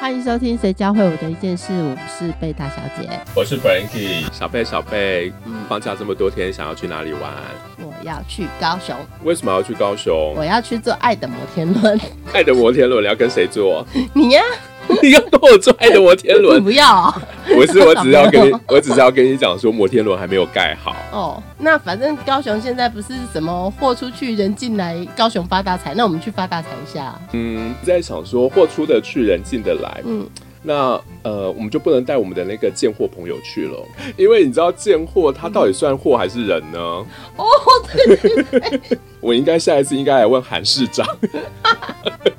[0.00, 5.32] 欢迎收听《谁教会我的一件事》，我是贝塔小姐，我是 Frankie，小贝小贝，
[5.68, 7.32] 放假这么多天，想要去哪里玩？
[7.78, 8.94] 我要去高雄。
[9.24, 10.34] 为什么要去高雄？
[10.36, 12.00] 我要去做爱的摩天轮。
[12.32, 13.84] 爱的摩天轮，你要跟谁做？
[14.14, 14.42] 你呀。
[15.02, 16.62] 你要跟我坐爱的摩天轮？
[16.64, 17.10] 不要，
[17.46, 20.96] 不是，我 只是要跟你，我只是要跟你讲说，摩天轮还没有盖好。
[21.12, 27.14] 哦，那反正高雄现在不是什么货出去人进来，高雄发大财，那我们去发大财一下。
[27.32, 30.00] 嗯，在想说货出的去，人进的来。
[30.04, 30.26] 嗯。
[30.60, 33.78] 那呃，我们就不能带我们的那个贱货朋友去了，
[34.16, 36.78] 因为你知道贱货他到底算货还是人呢？
[36.78, 37.44] 哦，
[37.92, 41.06] 对， 我应该下一次应该来问韩市长。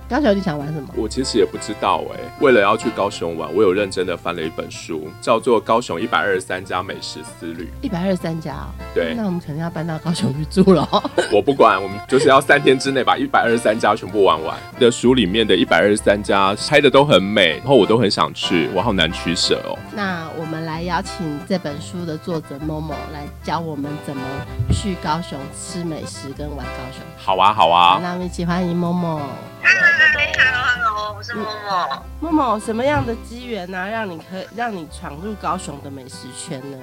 [0.09, 0.89] 高雄你想玩什么？
[0.95, 2.19] 我其实也不知道哎。
[2.41, 7.65] 为了要去高雄玩，我有认真的翻了一本书，叫做《高雄一百二十三家美食之旅》。
[7.83, 8.73] 一百二十三家哦。
[8.95, 9.13] 对。
[9.15, 10.89] 那我们肯定要搬到高雄去住了。
[11.31, 14.57] 我不管，我们就是要三天之内把一百二十三家全部玩完。
[14.79, 19.77] 的书里面的一百二十三家拍的都很美，然后我都很想去，我好难取舍哦。
[19.91, 24.23] 那我们来邀请这本书的作者某某来教我们怎么
[24.71, 27.03] 去高雄吃美食跟玩高雄。
[27.17, 27.99] 好啊，好啊。
[28.01, 29.19] 那我们一起欢迎某某。
[29.61, 32.03] Hello，Hello，我是某某。
[32.21, 36.77] 某某，什么样的机缘呢，让你可以让你闯入高雄的美食圈呢？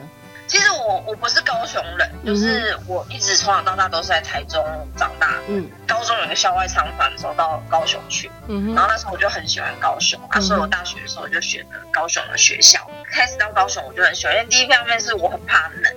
[0.46, 4.64] 其实我我不是高雄人，就是我一直从小到大都是在台中
[4.96, 5.34] 长大。
[5.48, 12.88] 嗯，高中有个校外长的时候到高雄去，嗯然后那时候我就很喜欢高雄，啊，所以我大学的时候就选了高雄的学校。
[13.12, 15.94] 开始到高雄我就很喜欢，因为第一方面是我很怕冷，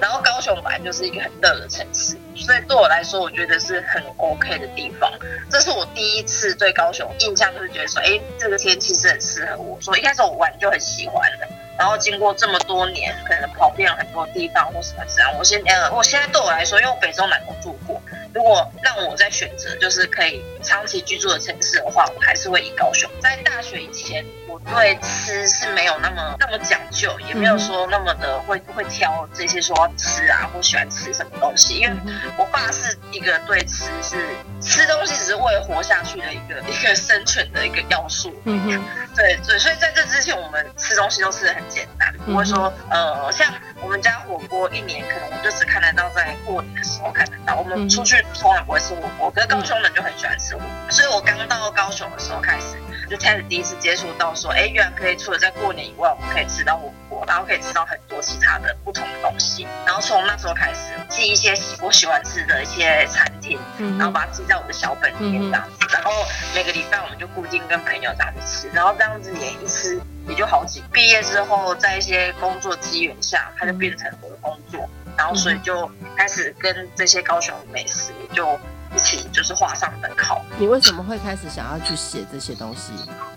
[0.00, 5.10] 然后高雄本来就是一个很热的城市，所以对我来说我觉得是很 OK 的地方。
[5.50, 11.43] 这是我第一次对高雄印象，就是觉得说，哎，这个天气是很适合我，所以一开始我玩就很喜欢了。
[11.78, 18.00] 然后经过这么多年，可能跑遍了很多地方或什么这样，我现呃，我现在对我来说，因为我北中南都住过，
[18.32, 23.10] 如果让我再选择就是可以长期居住的城市的话，我还是会以高雄。
[23.20, 24.24] 在大学以前，
[24.72, 31.94] 对吃是没有那么那么讲究，也没有说那么的会会挑这些说吃啊或喜欢吃什么东西，因为
[32.38, 34.16] 我爸是一个对吃是
[34.60, 38.32] 吃东西只是为了活下去的一个一个生存的一个要素。
[38.44, 38.82] 嗯哼，
[39.14, 41.64] 对对，所以在这之前，我们吃东西都吃的很。
[41.74, 52.76] 简单，不会说，呃，像我们家火锅一年可能我就只看得到在过年的时候看得到，我们出去从来不会吃火锅，可是高雄人就很喜欢吃火锅，所以我刚到高雄的时候开始
[53.10, 63.58] 就开始第一次接触到说，哎，原来可以除了在过年以外，我们可以吃到火锅，然后可以吃到很多其他的不同的东西，然后从那时候开始记一些我喜欢吃的一些餐厅，
[63.98, 66.10] 然后把它记在我的小本里面这样子，然后
[66.54, 70.00] 每个礼拜我们就固定跟朋友这样子吃，然后这样子也一吃。
[70.26, 74.88] 也就好几毕业之后，在一些工作机缘下，它就变成我的工作，
[75.18, 75.86] 然后所以就
[76.16, 78.58] 开始跟这些高雄美食就
[78.94, 80.44] 一起就是画上等号。
[80.58, 82.92] 你为什么会开始想要去写这些东西？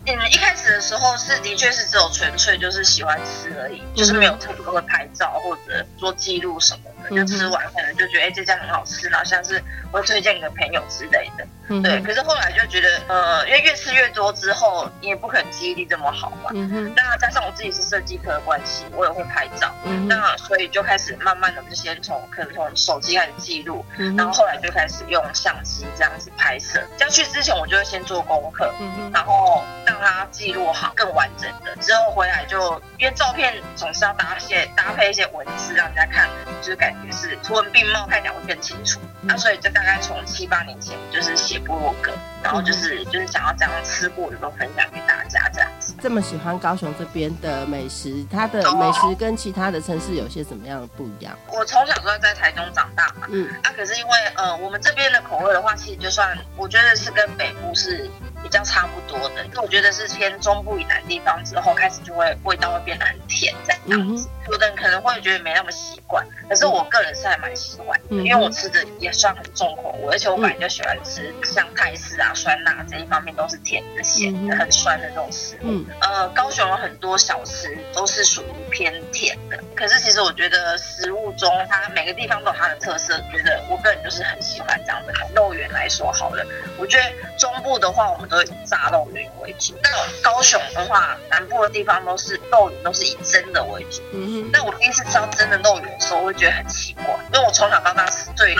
[0.05, 11.45] 嗯，一开始的时候是的确是只有纯粹就是喜欢吃而已，就是没有特别会拍照或者做记录什么的，就吃完可能就觉得哎这家很好吃，然后像是会推荐给朋友之类的。
[11.67, 16.51] 对，可是后来就觉得，呃，因为越吃越多之后，你也不可能记忆力这么好嘛。
[16.53, 16.93] 嗯哼。
[16.95, 19.73] 那加上我自己是设计科的关系，我也会拍照。
[19.83, 20.07] 嗯。
[20.07, 26.81] 那所以就开始慢慢的，就先从可能从手机开始记录，嗯然后后来就开始用相机这样子拍摄。
[26.99, 31.75] 要去之前，我就会先做功课，嗯然后让它记录好，更完整的。
[31.81, 36.29] 之后回来就，因为照片总是要搭些搭配一些文字，让人家看，
[36.61, 39.01] 就是感觉是图文并茂，看起来会更清楚。
[39.21, 41.56] 那所以就大概从七八年前就是写。
[41.59, 42.11] 部落格，
[42.43, 45.93] 然后就是就是想要这样吃过的都分享给大家这样子。
[46.01, 51.37] 这么喜欢高雄这边的美食，它的美食跟其他的城市有些什么样的不一样？
[51.51, 58.09] 我从小都在台中长大嘛，嗯，啊，可是因为呃，我们这边的口味的话，其实就算我觉得是跟北部是。
[58.47, 75.83] 比较差不多的，因为我觉得是偏中部以南地方之后开始就会味道会变得很甜这样子，有的人可能会觉得没那么习惯，可是我个人是还蛮喜欢，因为我吃的也算很重口味，而且我本来就喜欢吃像泰式啊、酸辣这一方面都是甜的、咸的、很酸的这种食物。
[75.99, 85.13] 呃，高雄有很多小吃都是属于偏甜的，可是其实我觉得食物中它每个地方都有它的特色，觉得我个人就是很喜欢这样的。
[85.35, 86.45] 肉圆来说好了，
[86.77, 87.03] 我觉得
[87.37, 88.36] 中部的话我们都。
[88.43, 89.89] 以炸肉圆为主，那
[90.21, 94.01] 高雄的话，南部的地方都是肉圆都是以蒸的为主。
[94.13, 94.49] 嗯。
[94.51, 98.55] 那我第一次吃到蒸的肉圆的时候，我会觉得很奇怪，因为我从小到大是对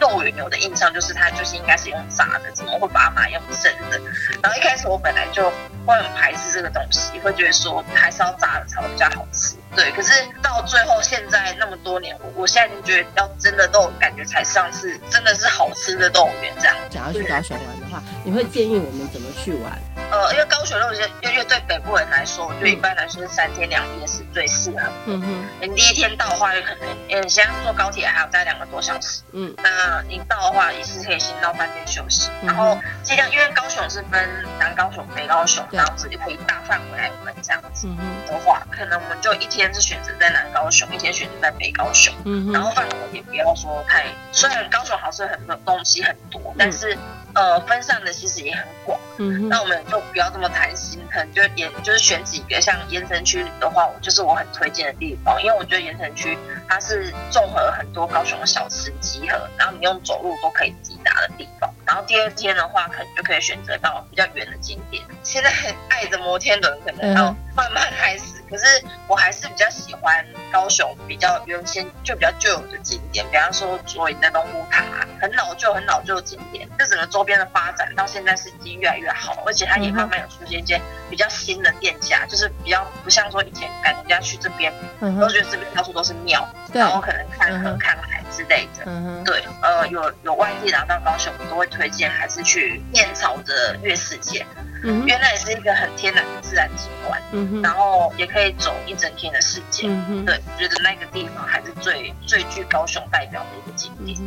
[0.00, 4.00] 肉圆有的印象就是它就是应该是用炸的，怎么会把它买用蒸的？
[4.42, 5.50] 然后一开始我本来就
[5.86, 9.56] 会很排斥这个东西，会觉得说还是要炸的才会比较好吃。
[9.74, 10.12] 对，可是
[10.42, 16.76] 到最后现在那么多年，我我现在就觉得要真的都感觉才像是真的是好吃的动物园这样。
[16.90, 19.72] 想要去高雄玩的话，你会建议我们怎么去玩？
[20.10, 24.78] 呃，因为高雄路线，因为对北部人来说，我觉得一般来说是三天两夜是最适合。
[25.06, 29.22] 嗯哼，你第一天到的话，有可能，嗯，先坐高铁还要待两个多小时。
[29.32, 34.28] 嗯，那你到的话，也是可以先到饭店休息，然后尽量，因为高雄是分
[34.58, 37.88] 南高雄、北高雄这样子，就可以大范围来玩这样子
[38.28, 42.12] 的话，可能我们就一天是选择在南高雄，一天选择在北高雄。
[42.24, 46.98] 嗯然后范围也不要说太，虽然高雄好吃很多东西很多，但是。
[47.36, 56.38] 呃，分散的其实也很广，嗯，那我们就不要这么贪心，可能就也就是选几个像盐城区的话，我就是我很推荐的地方，因为我觉得盐城区
[56.68, 61.53] 它是综合很多高雄的小吃集合，然后你用走路都可以抵达的地方。
[61.94, 65.00] 然后第二天的话，可能就可以选择到比较远的景点。
[65.22, 65.48] 现在
[65.88, 68.42] 爱的摩天轮可能要慢慢开始。
[68.50, 68.64] 可是
[69.06, 74.82] 我还是比较喜欢高雄比较原先就比较旧有的景点，比方说左营的龙虎塔，
[75.20, 76.68] 很老旧很老旧的景点。
[76.76, 88.84] 这整个周边的发展到现在是已经越来越好，而且它也慢慢有出现一些比较新的店家，就是比较不像说以前赶人家去这边，都觉得这边到处都是庙，然后可能看河看海之类的。
[89.24, 94.44] 对，呃，有有外地来到高雄，我都会推荐还是去燕巢的月世界。
[94.86, 99.86] 嗯原来也是一个很天然的自然景观，嗯然后也可以走一整天的世界。
[99.88, 104.18] 嗯对，我觉得那个地方还是最最具高雄代表的一个景点。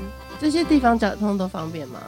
[0.41, 1.99] 这些地方交通都方便吗？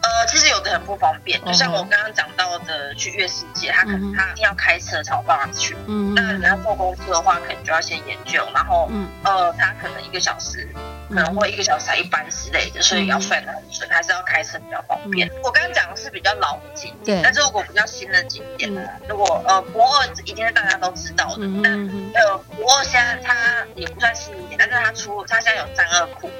[0.00, 5.76] 呃，其实有的很不方便，就像我刚刚讲到的，去月世界，他可能他一定要开车才有办法去。
[5.86, 10.66] 嗯，那你要坐公车的话，可能就要先研究，然后，嗯呃，他可能一个小时。
[11.08, 15.30] 可能会一个小时才一班之类的，所以要算的很准，还是要开车比较方便。
[15.42, 18.82] 我刚刚讲的是比较老的景点，但是如果比较新的景点呢？
[19.08, 21.72] 如果呃博二一定是大家都知道的，但
[22.14, 26.30] 呃博二现在它也不算新景点，但是它出它现在有三二库，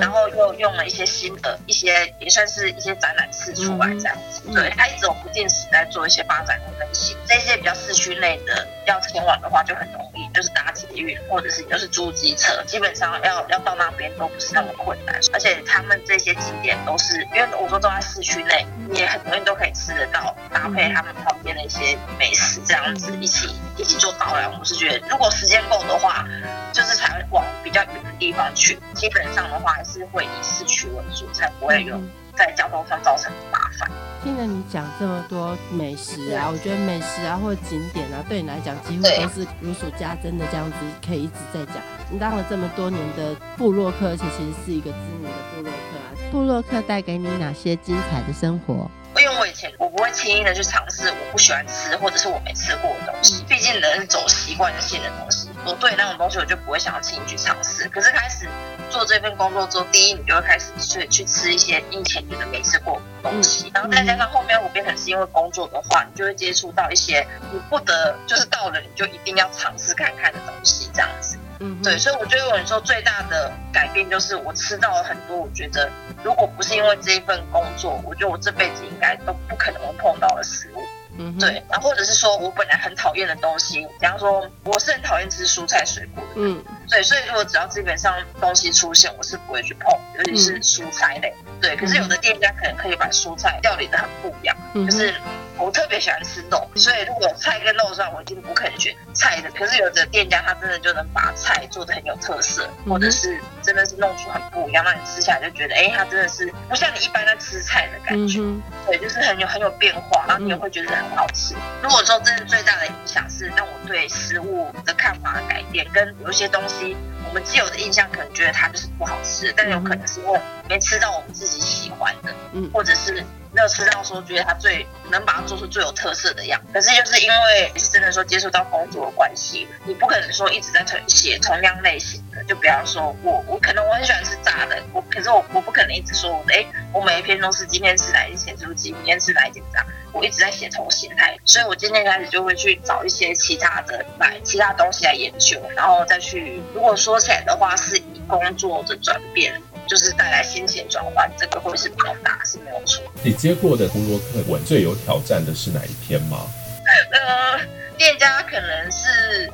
[0.00, 4.42] 然后又用了一些新的一些也算是一些展览室出来这样子。
[4.52, 7.16] 对，它一直有不定时在做一些发展和更新。
[7.26, 14.12] 这些比较市区内的要前往的话就很容易，就是搭捷运或者是就是租机车，基本上要要到那边。
[14.18, 24.50] 都不是那么困难，而且他们这些景点都是，因为我说都在市区内，也很容易都可以吃得到，搭配他们旁边的一些美食，这样子一起一起做导览。
[24.58, 26.24] 我是觉得，如果时间够的话，
[26.72, 28.78] 就是才会往比较远的地方去。
[28.94, 32.00] 基本上的话，还是会以市区为主，才不会有
[32.36, 33.90] 在交通上造成麻烦。
[34.22, 41.76] 听了你讲这么多美食啊，我觉得美食啊或者景点啊，对你来讲几乎都是如数家珍的这样子，可以一直在讲。
[42.08, 46.06] 你当了这么多年的布洛克，而且其实是一个知名的布洛克啊。
[46.30, 48.88] 布洛克带给你哪些精彩的生活？
[49.22, 55.48] 因为我以前我不会轻易的去尝试我不喜欢吃或者是我没吃过的东西，毕竟人是走习惯性的东西。
[55.64, 57.88] 我对那种东西我就不会想要轻易去尝试。
[57.88, 58.48] 可是开始
[58.90, 71.31] 做这份工作之后，第一你就会开始去去吃一些以前觉得没吃过的东西，然后再加上后面我变成是因为工作的话，你就会接触到一些你不得就是到了你就一定要尝试看看的东西，这样子。
[71.62, 75.88] 嗯，对，所以我觉得我说最大的改变就是我吃到了很多，我觉得
[76.24, 80.82] 如果不是因为这一份工作，我觉得我这辈子应该都不可能会碰到的食物。
[81.18, 91.76] 嗯，对，然后或者是说我本来很讨厌的东西，比方说我是很讨厌吃蔬菜水果的，嗯，对，所以如果只要基本上东西出现，我是不会去碰，尤其是蔬菜类，对。
[91.76, 95.14] 可是有的店家可能可以把蔬菜料理的很不一样，就是
[95.62, 99.50] 我特别喜欢吃肉，所以如果菜跟肉上，我一定不可能选菜的。
[99.50, 108.38] 可是有的店家他真的就能把菜做的很有特色，或者是真的是弄出很不一样，让你吃下来就觉得，哎，它真的是不像你一般在吃菜的感觉，
[108.86, 110.92] 对，就是很有很有变化，然后你也会觉得。
[110.92, 111.54] 很好吃。
[111.82, 116.96] 如果说真的最大的影响是让我对食物的看法改变，跟有一些东西
[117.32, 126.60] 我们既有的印象可能觉得它就是不好吃，但有可能是因为没吃到我们自己喜欢的，嗯，或者是没有吃到说觉得它最能把它做出最有特色的样。
[126.74, 132.44] 可是就是因为是真的说接触到工作的关系，你不可能说一直在写同样类型的。
[132.44, 136.62] 就比方说我我可能我很喜欢吃炸的，我可是我我不可能一直说哎，
[136.92, 139.82] 我每一篇都是今天吃哪一件猪鸡，明天吃哪一件炸。
[140.12, 146.60] 我一直在写同心态，所以我今天开始就会去找一些其他的买其他东西来研究，然后再去。
[146.74, 153.02] 如果说起来的话，是以工作的转变，就是带来心情转换，这个会是比较大，是没有错。
[153.22, 156.46] 你接过的工作课文最有挑战的是哪一篇吗？
[157.10, 157.60] 呃，
[157.96, 159.50] 店家可能是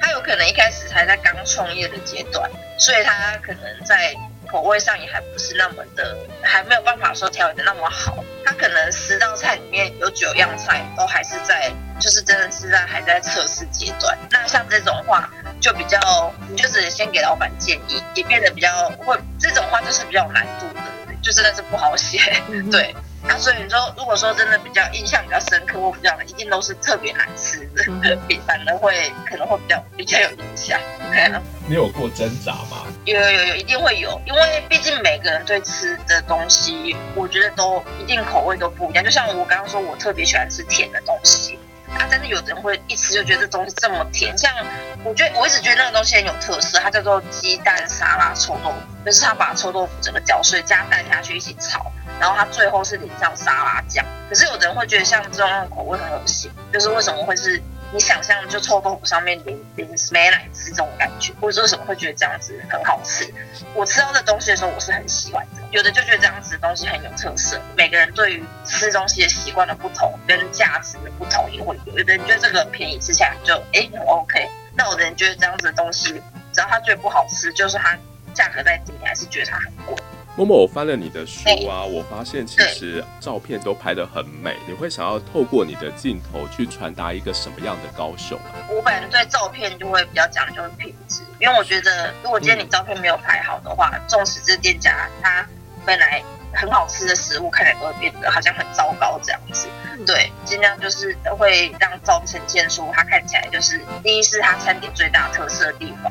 [0.00, 4.12] 他有可能一开始还在刚创业的阶段，所以他可能在。
[4.52, 8.22] 口味上也还不是那么的，还没有办法说调理的那么好。
[8.44, 14.14] 它可能十道菜里面有九样菜都还是在，就是真的是在还在测试阶段。
[14.30, 15.98] 那像这种话就比较，
[16.50, 22.20] 你就只能先给老板建议，也变得比较会这种话就是比较有难度的，就真的是不好写，
[22.70, 22.94] 对。
[23.24, 30.78] 那所以你说，如果说真的比较印象比较深刻或比较一定都是特别难吃的， 比反而会可能会比较比较有印象。
[31.68, 32.86] 你有过挣扎吗？
[33.04, 39.04] 有有有有，一定会有，因为毕竟每个人对吃的东西，我觉得都一定口味都不一样。
[39.04, 41.58] 就像我刚刚说，我特别喜欢吃甜的东西，
[41.98, 44.36] 啊，但是有的人会一吃就觉得这东西这么甜。
[44.36, 44.50] 像
[45.04, 51.90] 我觉得我一直觉得那个东西很有特色，它叫做鸡蛋沙拉臭豆腐，就是他把臭豆腐整个搅碎，加蛋下去一起炒。
[52.20, 57.60] 然后它最后是淋上沙拉酱，可是有的人会觉得像这种口味很恶心，就是为什么会是
[57.92, 63.32] 你想象就臭豆腐上面淋淋美奶滋这种感觉，或者为什么会觉得这样子很好吃？
[63.74, 65.62] 我吃到这东西的时候，我是很喜欢的。
[65.70, 71.98] 有的就觉得这样子的东西很有特色，每个人对于吃东西的习惯的不同跟价值的不同也会有。
[71.98, 76.14] 有的人觉得这个便宜吃起来就哎很 OK，那有的人觉得这样子的东西，
[76.52, 77.96] 只要他觉得不好吃，就是他
[78.32, 79.94] 价格再低，你还是觉得它很贵。
[80.34, 84.56] 默默，我翻了你的书啊，我发现其实照片都拍得很美。
[84.66, 88.38] 你会想要透过你的镜头去传达一个什么样的高雄？
[88.70, 95.46] 我本人对照片就会比较讲究品质，因为我觉得如果今天你照片没有拍好的话，纵使这店家他
[95.84, 96.22] 本来
[96.54, 99.68] 很好吃的食物，看起来都会变得好像很糟糕这样子。
[100.06, 106.10] 对，尽量就是会让照片呈现出它看起来就是第一是它餐厅最大特色的地方。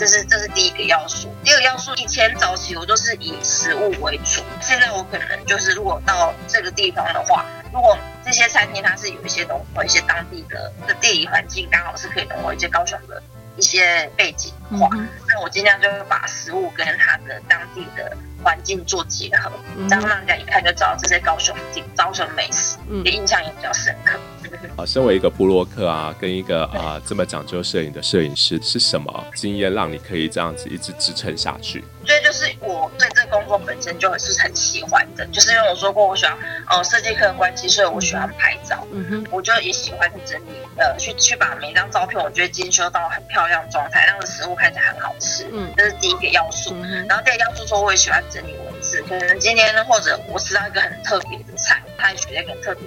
[0.00, 13.22] 这是这是第一个要素，第二个要素，以前早期我都是以食物为主，现在我可能就是如果到这个地方的话，如果这些餐厅它是有一些融合一些当地的的地理环境，刚好是可以融合一些高雄的
[13.58, 14.88] 一些背景的话，
[15.28, 19.52] 那我尽量就会把食物跟它的当地的环境做结合，
[19.86, 24.18] 这样让人家一看就知道这些高雄景、高雄美食，的印象也比较深刻。
[24.76, 31.84] 啊，身为一个布洛克啊，跟一个啊这么讲究摄影的摄影师，是什么经验让你可以这样子一直支撑下去？
[32.00, 36.36] 我觉得就是我对这个工作本身就是很喜欢的，就是因为我说过我喜欢
[36.68, 46.74] 呃设计课的关系，所以我喜欢拍照，嗯哼，我就也喜欢去整理，呃，去去把每张照片我觉得精修到很漂亮状态，让个食物看起来很好吃，嗯，这是第一个要素。
[47.08, 52.84] 然后第二个要素说我也喜欢整理文字，可能今天或者我吃到一个很特别的菜，它也取了一个很特别。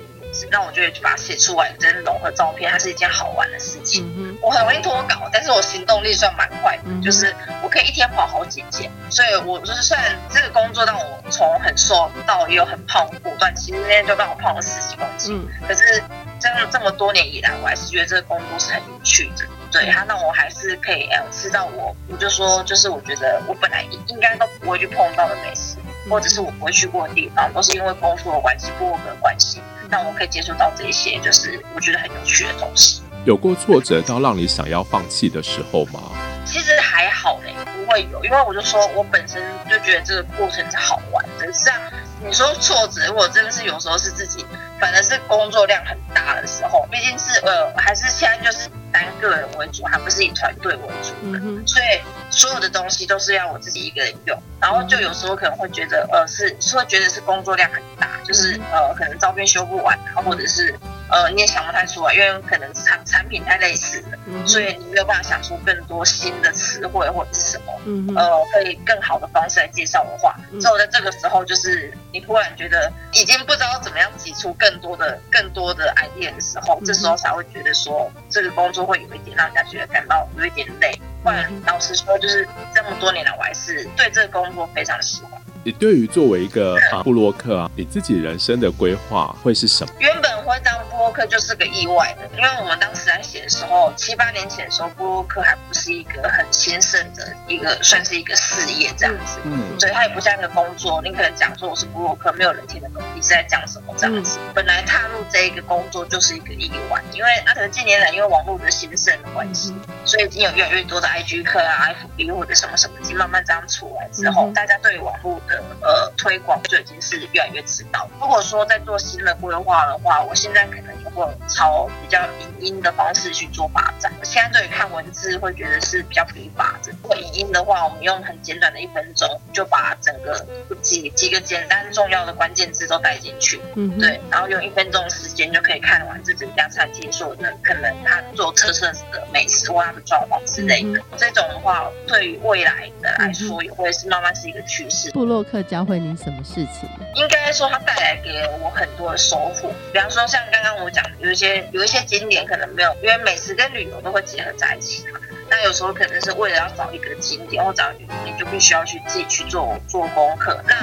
[0.52, 4.38] 那我就会把它写出来，真融合照片，它是一件好玩的事情。
[4.42, 8.92] 我很容易脱稿，但是我行动力算蛮快的，就是我可以一天跑好几件。
[9.10, 15.48] 所以，我就是虽然这个工作让我从很瘦到也有很胖过段，其实那天就让我胖了十几公斤。
[15.68, 16.04] 可是，
[16.40, 19.46] 这样这么多年以来，我还是觉得这个工作是很有趣的。
[19.72, 29.62] 对他让我还是可以呃吃到我，我就说就是我觉得我本来应该都不会去碰到的美食，或者是我不会去过的地方，都是因为工作的关系、工作的关系。
[29.94, 33.04] 让我可以接触到这些，就是我觉得很有趣的东西。
[33.26, 36.02] 有过挫折到让你想要放弃的时候吗？
[36.44, 41.46] 其实还好嘞，不会有，因为我就说我本身就觉得这个过程是好玩的。
[41.54, 41.80] 这样
[42.26, 44.44] 你说挫折，我真的是有时候是自己，
[44.80, 48.68] 反而是工作量很大的时候，毕竟是呃，还是现在就是。
[48.94, 54.40] 单个人为主，还不是以团队为主的，所以所有的东西都是要我自己一个人用。
[54.64, 60.74] 然后就有时候可能会觉得，呃，是是会觉得是工作量很大，就是呃，可能照片修不完，啊，或者是
[61.12, 64.18] 呃，你也想不太出来，因为可能产产品太类似了，
[64.48, 67.74] 所以你没有办法想出更多新的词汇或者是什么，
[68.16, 78.84] 呃，可以更好的方式来介绍的话，之后在这个时候，就是你突然觉得已经不知道怎么样挤出更多的、更多的 idea 的时候，这时候才会觉得说这个工作。
[78.84, 80.92] 会有一点让人家觉得感到有一点累，
[81.24, 85.42] 不然老实说，就是这么多年来，我还是对这个工作非常喜欢。
[85.64, 89.94] 你对于作为一个布洛克啊，你自己人生的规划会是什么？
[90.00, 99.40] 原本会当布洛克就是个意外的，因为我们当时在写的时候，七八年前的时候，布洛克还不是一个很兴盛的一个，算是一个事业这样子。
[99.44, 104.38] 嗯，所以它也不像一个工作，你可能讲说我是布洛克，没有人听得懂你是在讲什么这样子。
[104.54, 109.74] 本来踏入这一个工作就是一个意外，因为可能近年来因为网络的兴盛的关系，
[110.06, 115.64] 所以已经有越来越多的 IG 课啊、FB 或者什么什么，已经慢慢这样出来之后，大家对网络的。
[115.82, 118.08] 呃，推广就已经是越来越知道。
[118.22, 124.12] 如果说在做新的规划的话，我现在可能也会朝比较影音的方式去做发展。
[124.24, 126.92] 现在对于看文字会觉得是比较疲乏的。
[127.02, 130.46] 如果影音的话，我们用很简短的一分钟就把整个
[130.82, 141.00] 几几个简单重要的关键字都带进去，嗯，对，然后用一分钟时间就可以看完这整家餐厅所的可能他做特色的美食或它的状况之类的。
[141.18, 145.12] 这种的话，对于未来的来说也会是慢慢是一个趋势。
[145.12, 146.90] 布洛克教会你什么事情？
[147.16, 149.72] 应该说他带来给我很多的收获。
[149.92, 155.20] 比方说像刚刚我讲，有一些有一些景点可能没有，因为美食跟旅游都会结合在一起嘛。
[155.50, 160.60] 那有时候可能是为了要找一个景点或找一个景点，就必须要去自己去做做功课。
[160.68, 160.76] 那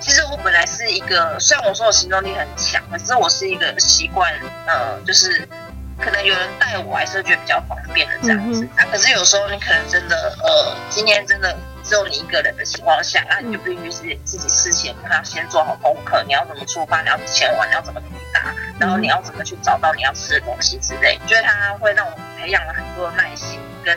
[0.00, 4.32] 其实我本来是一个，虽然我说我行动力很强，可是我是一个习惯，
[4.66, 5.48] 呃，就是
[5.98, 8.68] 可能有人带我，还是觉得比较方便的这样子。
[8.76, 11.56] 啊，可是有时候你可能真的，呃，今天真的。
[11.84, 21.18] 只有你一个人的情况下，那你就必须是自己事先可能先做好功课，你要怎么出发，你要前往，你要怎么抵达，然后你要怎么去找到你要吃的东西之类。
[21.26, 23.58] 觉得它会让我培养了很多的耐心。
[23.84, 23.96] 跟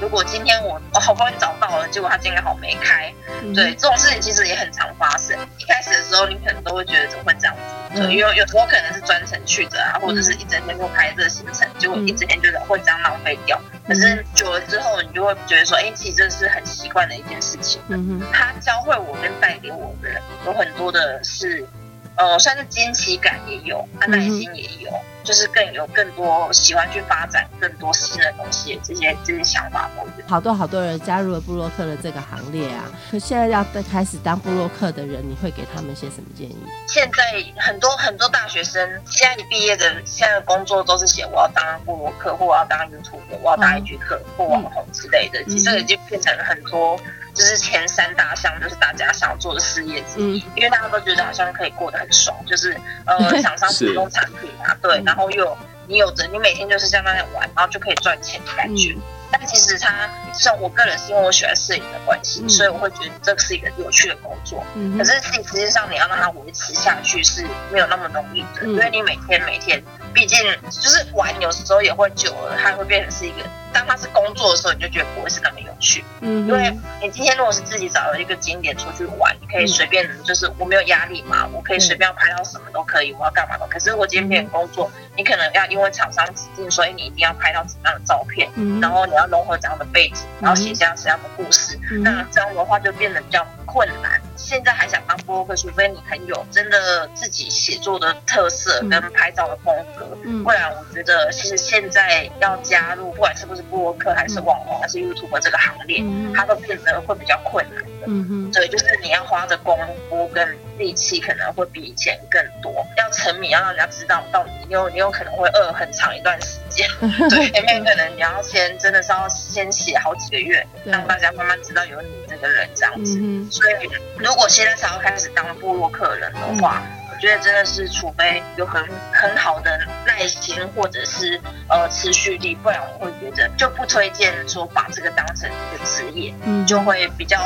[0.00, 3.12] 如果今天我我好不容易找到了，结果它今天好没开，
[3.54, 5.36] 对这种事情其实也很常发生。
[5.58, 8.00] 一开始的时候，你可能都会觉得怎么会这样子？
[8.00, 13.60] 对，因为有时候可能是专程去的啊，或者是一整天都开这个行程，结果一整天就是会这样浪费掉。
[13.86, 17.80] 可是久了之后，你就会觉得说，哎，其实这是很习惯的一件事情。
[17.88, 21.66] 嗯哼，他教会我跟带给我的人有很多的是，
[22.16, 24.90] 呃，算是惊奇感也有，他耐心也有。
[25.24, 30.26] 就是更有更多喜欢去发展更多新的东西，这些这些想法都有。
[30.26, 32.90] 好多好多人加入了布洛克的这个行列啊！
[33.08, 36.56] 可现在要开始当布洛克的人，你会给他们些什么建议？
[36.88, 37.22] 现在
[37.62, 45.40] 很多很多大学生，现在你毕业的，现在的工作都是写我要当布洛克，或我要当 YouTube，我要当一句课或网红之类的。
[45.44, 46.98] 其实已经变成了很多，
[47.34, 50.38] 就是前三大项，就是大家想要做的事业之一。
[50.54, 55.02] 因为大家都觉得好像可以过得很爽，就是呃， 厂商提供产品啊，对。
[55.04, 58.96] 然后又你有着你每天就是在那样玩，然后就可以赚钱的感觉。
[59.30, 64.62] 但其实它像我个人是因为我喜欢摄影的关系，所以我会觉得这是一个有趣的工作。
[64.98, 69.82] 可是实实际上你要让它维持下去是没有那么容易的，因为你每天每天。
[70.14, 73.38] 毕竟就是玩，有时候也会久了，它会变成是一个。
[73.72, 76.04] 当它是工作的时候，你就觉得不会是那么有趣。
[76.20, 83.66] 嗯，因为你今天如果是自己找了一个景点出去玩，你可以随便，就是我没有压力嘛，我可以随便要拍到什么都可以，我要干嘛都。
[83.68, 88.46] 可是我今天变成工作，你可能要因为厂商指定，所以你一定要拍到怎样的照片，
[88.78, 91.78] 然后你要融合怎样的背景，然后写下怎样的故事。
[92.02, 94.20] 那这样的话就变得比较困难。
[94.42, 100.04] 现在还想当播客，除非你很有真的自己写作的特色跟拍照的风格，
[100.42, 106.02] 不然我觉得其实现在要加入，不管是不是播客，还是网红，还是 YouTube 这个行列，
[106.34, 107.90] 它都变得会比较困难的。
[108.06, 109.78] 嗯哼，对，就是你要花的功
[110.10, 116.88] 夫跟力气可能会比以前更多，要成名，要让人家知道到底你有你有可能会饿很长一段时间。
[117.30, 123.20] 对，前面可能你要先真的是要先写好几个月，让大家慢慢知道有你这个人这样子。
[123.50, 137.38] 所以如果现在才要开始当部落客人的话，我觉得真的是除非有很很好的耐心或者是呃持续力，不然我会觉得就不推荐说把这个当成一个职业，嗯，就会比较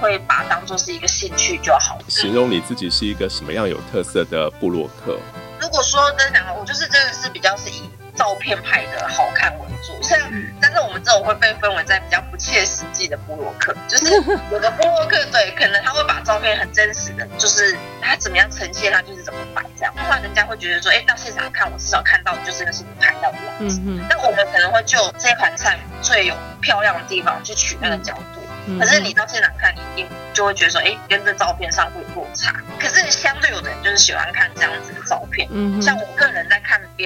[0.00, 1.98] 会把它当做是一个兴趣就好。
[2.08, 5.18] 形容你自己是一个什么样有特色的部落客？
[5.60, 7.88] 如果说真的，我就是真的是比较是以。
[8.20, 10.18] 照片拍的好看为主，像
[10.60, 14.12] 但是我们这种会被分为在比较不切实际的布洛克，就是
[14.52, 23.80] 有的布洛克对，可能他会把照片很真实的，就是他怎么样呈现，他就是怎么摆这样，话人家会觉得说，哎，到现场看我至少看到就是那是你拍到的样子，
[24.10, 28.40] 但我们可能会就这盘菜最有漂亮的地方去取那个角度。
[28.78, 32.54] 可是你到现场看，你一定就会觉得说，哎，跟这照片上会有落差。
[32.78, 35.48] 可是相对有的人就是喜欢看这样子的照片。
[35.50, 36.29] 嗯，像我个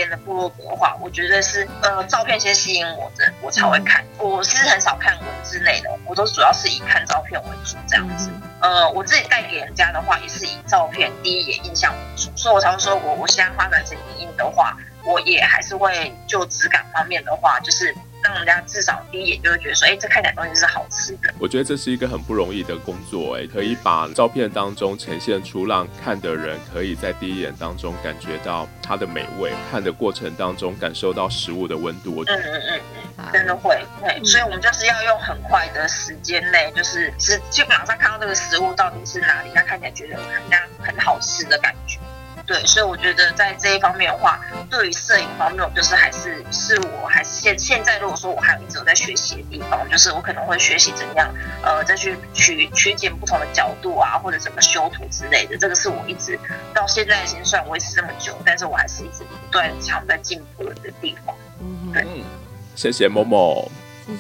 [0.01, 4.05] 人在看别人的部落格的话，我觉得是呃照片先吸引我的，我才会看。
[4.19, 8.31] 我是很少看文字类的，我都主要是以看照片为主这样子。
[8.61, 17.95] 呃，我自己带给人家的话，也是以照片第一眼印象为主，所以我才会说我我现在发展成影音的话，我也还是会就质感方面的话，就是。
[18.25, 21.33] 让人家至少第一眼就会觉得说，哎，这看起来东西是好吃的。
[21.39, 32.25] 我觉得这是一个很不容易的工作，哎，可以把照片当中呈现出让看的人可以在第一眼当中感觉到它的美味，看的过程当中感受到食物的温度。
[32.25, 32.81] 嗯嗯嗯
[33.19, 41.84] 嗯，真的会会，所以我们就是要用很快的时间内，就是是就马上看到这个食物到底是哪里，它看起来觉得很像很好吃的感觉。
[42.47, 42.65] 对。
[42.67, 55.57] 所以我觉得在这一方面的话，对于摄影方面，我就是还是是我还是现现在如果说我还一直有在学习的地方，就是我可能会学习怎样呃再去取取景不同的角度啊，或者怎么修图之类的。
[55.57, 56.39] 这个是我一直
[56.75, 61.35] 到现在已经算维持这么久，但是我还是一直不断常在进步的地方。
[61.61, 62.05] 嗯，对，
[62.75, 63.71] 谢谢某某。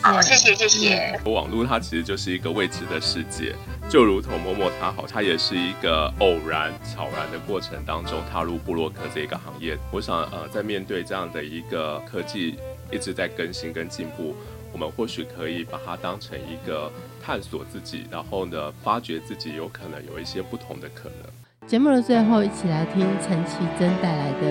[0.02, 1.20] 好，谢谢谢谢。
[1.26, 3.54] 网络它其实就是一个未知的世界，
[3.88, 9.76] 就如同默默他好，它也是一个偶然悄然的过程当中踏入布洛克这个行业。
[9.92, 12.56] 我想，呃，在面对这样的一个科技
[12.90, 14.34] 一直在更新跟进步，
[14.72, 16.90] 我们或许可以把它当成一个
[17.22, 21.68] 探索自己，然后呢，发掘自己有可能有一些不同的可能。
[21.68, 24.50] 节目的最后，一起来听陈绮贞带来的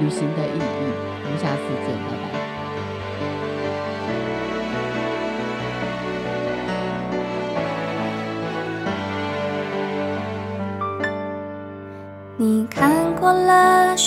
[0.00, 0.90] 旅行的意义。
[1.24, 2.21] 我们下次见，拜拜。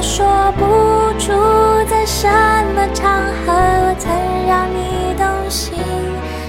[0.00, 0.64] 说不
[1.18, 1.32] 出
[1.90, 2.28] 在什
[2.74, 5.74] 么场合我曾让你动心，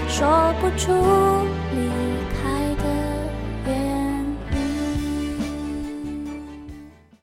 [0.08, 1.39] 说不出。